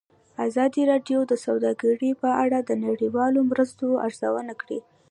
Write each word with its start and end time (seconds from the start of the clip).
ازادي 0.45 0.81
راډیو 0.91 1.19
د 1.27 1.33
سوداګري 1.45 2.11
په 2.21 2.29
اړه 2.43 2.59
د 2.63 2.71
نړیوالو 2.85 3.39
مرستو 3.51 3.87
ارزونه 4.07 4.53
کړې. 4.61 4.79